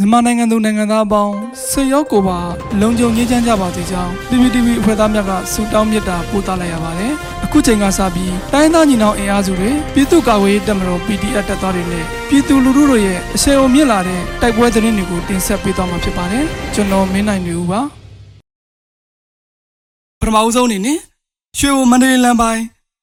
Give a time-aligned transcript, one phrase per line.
[0.00, 1.34] မြန်မာနိုင်ငံသူနိုင်ငံသားအပေါင်း
[1.70, 2.38] ဆွေရောက်ကိုပါ
[2.80, 7.12] လုံခြုံရေးချမ်းကြပါစေကြောင်း PPTV အဖွဲ့သားများကဆုတောင်းမေတ္တာပို့သလိုက်ရပါတယ်။
[7.44, 17.80] အခုချိန်ကစပြီးတိုင်းသားညီနောင်အင်အားစုတွေပြည်သူ့ကာကွယ်ရေးတပ်မတော် PDF တပ်သားတွေနဲ့ပြည်သူလူထုတို့ရဲ့အဆင်အုံမြင့်လာတဲ့တိုက်ပွဲသတင်းတွေကိုတင်ဆက်ပေးသွားမှာဖြစ်ပါတယ်။ကျွန်တော်မင်းနိုင်နေဦးပါ။
[20.20, 20.98] ပထမအဆုံးအနေနဲ့
[21.58, 22.62] ရွှေဘုံမန္တလေးလမ်းပိုင်း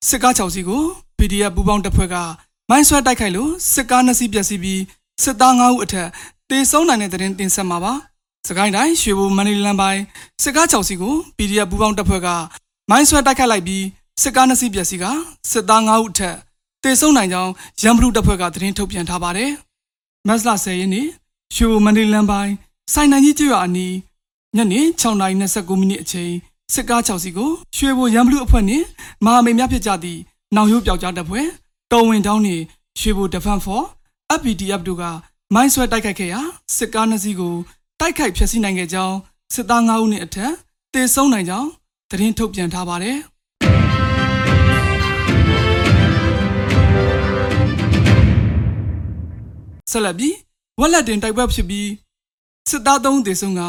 [0.10, 0.84] စစ်ကား6စီးကို
[1.18, 2.16] PDF ပူးပေါင်းတပ်ဖွဲ့က
[2.70, 4.82] မိုင်းဆွဲတိုက်ခိုက်လို့စစ်ကား2စီးပျက်စီးပြီး
[5.24, 6.10] စစ်သား9ဦးအထက်
[6.52, 7.94] တေဆုံးနိုင်တဲ့သတင်းတင်ဆက်မှာပါ။
[8.48, 10.02] စကိုင်းတိုင်းရွှေဘိုမန္တလေးလမ်းပိုင်း
[10.44, 12.28] စစ်ကား6စီးကို PDF ပူးပေါင်းတပ်ဖွဲ့က
[12.90, 13.86] မိုင်းဆွဲတိုက်ခိုက်လိုက်ပြီး
[14.22, 15.06] စစ်ကား2စီးပျက်စီးက
[15.52, 16.36] စစ်သား9ဦးအထက်
[16.84, 17.52] တေဆုံးနိုင်ကြောင်း
[17.84, 19.52] ရန်ဘလူတပ်ဖွဲ့ကသတင်းထုတ်ပြန်ထားပါတယ်။
[20.28, 21.08] မတ်လ10ရက်နေ့
[21.56, 22.54] ရွှေဘိုမန္တလေးလမ်းပိုင်း
[22.94, 23.96] စိုင်းနိုင်ကြီးကျွော်အနီး
[24.56, 26.32] ညနေ6:29မိနစ်အချိန်
[26.74, 28.86] စစ်ကား6စီးကိုရွှေဘိုရန်ဘလူအဖွဲ့နှင့်
[29.26, 30.20] မဟာမိတ်များဖြစ်ကြသည့်
[30.56, 31.48] နောင်ရိုးပြောက်ကြားတပ်ဖွဲ့
[31.92, 32.64] တော်ဝင်တောင်းနှင့်
[33.00, 33.88] ရွှေဘို Defense Force
[34.38, 35.04] FPDF တို့က
[35.56, 36.42] မိုင်းဆွဲတိုက်ခိုက်ခဲ့ရာ
[36.78, 37.56] စစ်ကားနှစ်စီးကို
[38.00, 39.18] တိုက်ခိုက်ဖျက်ဆီးနိုင်ခဲ့ကြောင်း
[39.54, 40.54] စစ်သား9ဦးနဲ့အထက်
[40.94, 41.70] တေဆုံးနိုင်ကြောင်း
[42.10, 43.18] သတင်းထုတ်ပြန်ထားပါတယ်
[49.92, 50.36] ဆက်လက်ပြီး
[50.80, 51.90] ဝက်လက်တင်တိုက်ပွဲဖြစ်ပြီး
[52.70, 53.62] စစ်သား3ဦးသေဆုံးက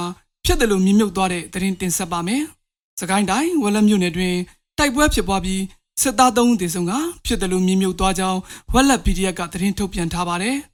[0.44, 2.42] ဖြစ်တယ်လို့မြင်မြုပ်သွားတဲ့သတင်းတင်ဆက်ပါမယ်။
[3.00, 4.34] စကိုင်းတိုင်းဝက်လက်မြို့နယ်တွင်
[4.78, 5.62] တိုက်ပွဲဖြစ်ပွားပြီး
[6.02, 6.92] စစ်သား3ဦးသေဆုံးက
[7.26, 8.40] ဖြစ်တယ်လို့မြင်မြုပ်သွားကြောင်း
[8.72, 10.58] ဝက်လက် PDF ကသတင်းထုတ်ပြန်ထားပါတယ်။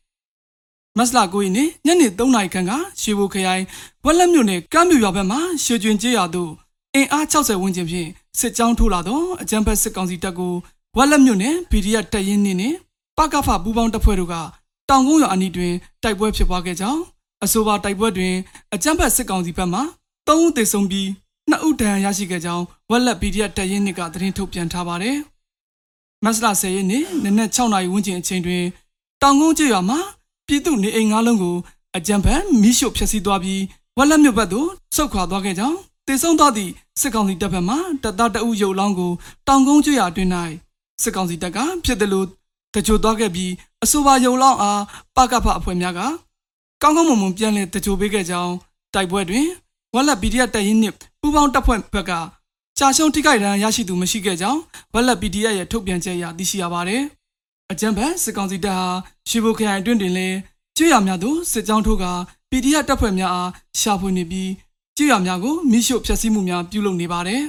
[0.99, 3.65] မတ်လ9ရက်နေ့ညနေ3နာရီခန့်ကရွှေဘိုခရိုင်
[4.05, 6.51] ဝက်လက်မြို့နယ်ကမ်းမြူရွာဘက်မှရွှေကျွင်ကျေးရွာသို့
[6.95, 10.55] အင်အား60ဝန်းကျင်ဖြင့်စစ်ကြောင်းထိုးလာသောအကြမ်းဖက်စစ်ကောင်စီတပ်ကို
[10.97, 12.77] ဝက်လက်မြို့နယ် PDF တပ်ရင်းနှင့်နှင့်
[13.17, 14.35] ပကဖပူးပေါင်းတပ်ဖွဲ့တို့က
[14.89, 17.01] တောင်ကုန်းရွာအနီးတွင်တိုက်ပွဲဖြစ်ပွားခဲ့ကြောင်း
[17.45, 18.35] အဆိုပါတိုက်ပွဲတွင်
[18.75, 19.81] အကြမ်းဖက်စစ်ကောင်စီဘက်မှ
[20.27, 21.07] 3ဦးသေဆုံးပြီး
[21.51, 25.17] 2ဦးဒဏ်ရာရရှိခဲ့ကြောင်းဝက်လက် PDF တပ်ရင်းနှင့်ကသတင်းထုတ်ပြန်ထားပါတယ်။
[26.25, 28.65] မတ်လ10ရက်နေ့နနက်6နာရီဝန်းကျင်အချိန်တွင်
[29.23, 30.01] တောင်ကုန်းကျေးရွာမှာ
[30.49, 31.57] ပြည်သူနေအိမ်၅လုံးကို
[31.97, 33.63] အကြမ်းဖက်မိရှို့ဖျက်ဆီးသွားပြီး
[33.97, 39.13] ဝက်လက်မြို့ဘက်သို့ဆုတ်ခွာသွားခဲ့ကြောင်းတေဆုံးသွားသည့်စစ်ကောင်စီတပ်ဘက်မှတပ်သားတအုပ်ရုပ်လောင်းကို
[39.49, 40.31] တောင်ကုန်းကျွရအတွင်း၌
[41.03, 42.27] စစ်ကောင်စီတပ်ကဖြစ်တယ်လို့
[42.75, 43.53] တကြိုသွားခဲ့ပြီး
[43.85, 44.83] အဆိုပါရုပ်လောင်းအား
[45.17, 46.01] ပကဖအဖွဲ့များက
[46.83, 48.53] ကောင်းကောင်းမွန်မွန်ပြန်လည်တကြိုပေးခဲ့ကြောင်း
[48.95, 49.47] တိုက်ပွဲတွင်
[49.95, 52.13] ဝက်လက် PDF တပ်ရင်းနှင့်ပူးပေါင်းတပ်ဖွဲ့ဘက်က
[52.79, 54.61] ကြာရှုံးထိခိုက်ဒဏ်ရာရရှိသူမရှိခဲ့ကြောင်း
[54.95, 57.03] ဝက်လက် PDF ရဲ့ထုတ်ပြန်ချက်အရသိရှိရပါတယ်။
[57.73, 58.89] အကြံဖက်စစ်ကောင်စီတပ်ဟာ
[59.29, 60.37] ရွှေဘိုခရိုင်အတွင်းတွင်လည်း
[60.77, 62.05] ကျွရများသို့စစ်ကြောင်းထိုးက
[62.51, 64.51] PDF တပ်ဖွဲ့များအားရှာဖွေနေပြီး
[64.97, 67.43] ကျွရများကိုမိရှို့ဖျက်ဆီးမှုများပြုလုပ်နေပါတယ်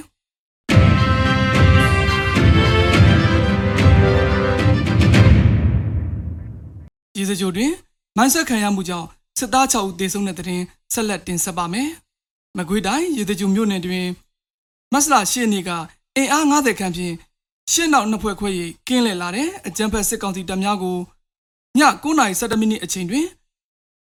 [7.14, 7.72] ။ဒီစကြိုတွင်
[8.16, 9.06] မိုင်းဆက်ခံရမှုကြောင့်
[9.38, 11.88] စစ်သား6ဦးသေဆုံးတဲ့တဲ့တင်ဆက်လက်တင်ဆက်ပါမယ်။
[12.56, 14.06] မကွေးတိုင်းရေတကြုံမြို့နယ်တွင်
[14.92, 15.70] မဆလာရှေ့နေ့က
[16.16, 17.14] အင်အား90ခန့်ဖြင့်
[17.72, 18.48] ရှင်းနောက်နှစ်ဖွဲ့ခွဲ၍
[18.88, 20.98] ကင်းလည်လာတဲ့အကြမ်းဖက်စစ်ကောင်စီတပ်များကို
[21.78, 23.26] ည9:17မိနစ်အချိန်တွင်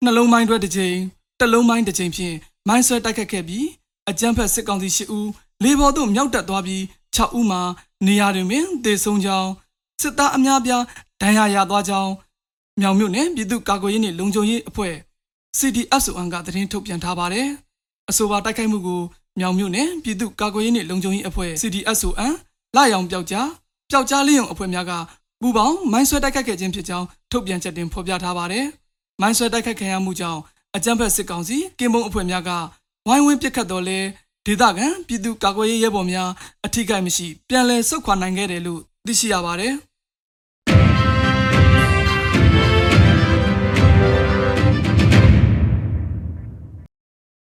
[0.03, 0.95] နှလုံးမိုင်းတွဲတစ်ချိန်
[1.39, 2.35] တစ်လုံးမိုင်းတစ်ချိန်ဖြင့်
[2.67, 3.65] မိုင်းဆွဲတိုက်ခတ်ခဲ့ပြီး
[4.09, 5.29] အကြမ်းဖက်စစ်ကောင်စီ၈ဦး
[5.63, 6.81] လေဘော်သို့မြောက်တက်သွားပြီး
[7.15, 7.61] 6ဦးမှာ
[8.07, 9.49] နေရာတွင်ပင်သေဆုံးကြောင်း
[10.01, 10.83] စစ်သားအများပြား
[11.21, 12.11] ဒဏ်ရာရသွားကြောင်း
[12.81, 14.95] မြောင်မြို့နယ်ပြည်သူ့ကာကွယ်ရေးနှင့်လုံခြုံရေးအဖွဲ့
[15.57, 17.47] CDFSON ကသတင်းထုတ်ပြန်ထားပါတယ်။
[18.09, 19.01] အဆိုပါတိုက်ခိုက်မှုကို
[19.39, 22.31] မြောင်မြို့နယ်ပြည်သူ့ကာကွယ်ရေးနှင့်လုံခြုံရေးအဖွဲ့ CDSON
[22.75, 23.49] လာရောင်ပျောက်ကြား
[23.89, 24.91] ပျောက်ကြားလေးရုံအဖွဲ့များက
[25.41, 28.65] ပူပေါင်းမိုင်းဆွဲတိုက်ခိုက်ခဲ့ခြင်းဖြစ်ကြောင်းထုတ်ပြန်ချက်တင်ဖော်ပြထားပါတယ်။
[29.21, 30.39] မိုင်းဆွဲတိုက်ခိုက်ခံရမှုကြောင့်
[30.75, 32.51] အကြမ်းဖက်စစ်ကောင်စီကင်းဘုံအဖွဲ့များက
[33.07, 33.99] ဝိုင်းဝန်းပစ်ခတ်တော်လဲ
[34.45, 36.29] ဒေသခံပြည်သူ့ကာကွယ်ရေးရဲဘော်များ
[36.65, 39.73] အထိကိမရှိပြန်လည်ဆုတ်ခွာနိုင်ခဲ့တယ်လို့သိရှိရပါတယ်။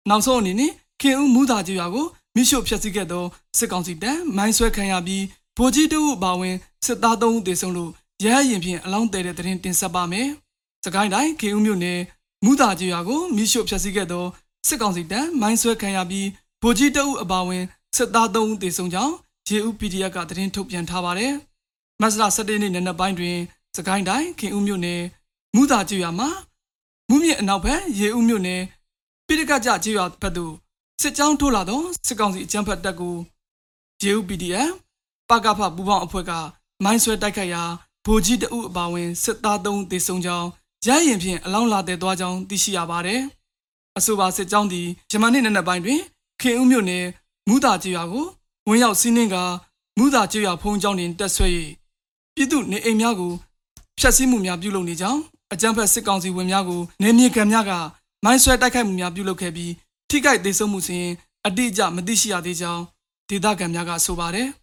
[0.08, 3.24] နောက်ဆုံးအနေနဲ့ခင်ဦးမူသားကြီးရွာကို မိရှုဖျက်ဆီးခဲ့သော
[3.58, 5.24] စစ်ကောင်စီတပ်မိုင်းဆွဲခံရပြီး
[5.56, 6.56] ဗိုလ်ကြီးတအုပ်ပါဝင်
[6.86, 7.90] စစ်သား3ဦးသေဆုံးလို့
[8.24, 10.28] ရဟရင်ဖြင့်အလောင်းတဲတဲ့သတင်းတင်ဆက်ပါမယ်။
[10.84, 12.00] စကိုင်းတိုင်းခင်ဦးမြို့နယ်
[12.44, 14.26] မူသားကြီးရွာကိုမိရှုဖျက်ဆီးခဲ့သော
[14.68, 16.28] စစ်ကောင်စီတပ်မိုင်းဆွဲခံရပြီး
[16.62, 17.64] ဗိုလ်ကြီးတအုပ်အပါဝင်
[17.96, 19.14] စစ်သား3ဦးသေဆုံးကြောင်း
[19.48, 21.32] ရေဦး PDF ကသတင်းထုတ်ပြန်ထားပါတယ်။
[22.00, 23.36] မတ်လ17ရက်နေ့နံနက်ပိုင်းတွင်
[23.76, 25.02] စကိုင်းတိုင်းခင်ဦးမြို့နယ်
[25.54, 26.28] မူသားကြီးရွာမှာ
[27.08, 28.62] မူမြင့်အနောက်ဘက်ရေဦးမြို့နယ်
[29.26, 30.54] ပိရကကြကြီးရွာဘက်သို့
[31.02, 33.16] စစ်ကြောင်းထိုးလာသောစစ်ကောင်စီအကြမ်းဖက်တပ်ကို
[34.02, 34.72] JUPDF
[35.28, 36.32] ပကဖပူပေါင်းအဖွဲ့က
[36.84, 37.62] မိုင်းဆွဲတိုက်ခိုက်ရာ
[38.04, 40.48] ဗိုလ်ကြီးတအုပ်အပါဝင်စစ်သား3ဦးသေဆုံးကြောင်း
[40.86, 43.20] ရရင်ဖြင့်အလောင်းလာတဲ့သွားကြောင်းသိရှိရပါတယ်။
[43.98, 46.00] အဆိုပါစစ်ကြောင်းသည်ဂျမန်နေ့နံနက်ပိုင်းတွင်
[46.40, 47.04] ခင်ဦးမြို့နယ်
[47.48, 48.26] မူတာကျေးရွာကို
[48.68, 49.36] ဝင်ရောက်စီးနင်းက
[49.98, 51.48] မူတာကျေးရွာဖုံးကျောင်းတွင်တက်ဆွဲ၍
[52.34, 53.32] ပြည်သူနေအိမ်များကို
[53.98, 55.20] ဖျက်ဆီးမှုများပြုလုပ်နေကြောင်း
[55.52, 57.72] အကြမ်းဖက်စစ်ကောင်စီဝင်များကိုနေမြေခံများက
[58.24, 59.72] မိုင်းဆွဲတိုက်ခိုက်မှုများပြုလုပ်ခဲ့ပြီး
[60.14, 61.06] ထိခိုက်ဒေဆုံးမှုစဉ်
[61.46, 62.82] အတိအကျမသိရှိရသေးကြောင်း
[63.28, 64.46] ဒေသခံများကဆိုပါတယ်။